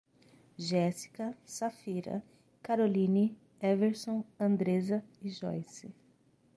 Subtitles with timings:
[0.57, 2.23] Jéssica, Safira,
[2.63, 5.93] Caroline, Everson, Andreza e Joyce